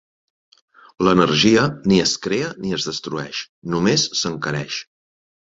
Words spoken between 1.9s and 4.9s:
ni es crea ni es destrueix, només s'encareix.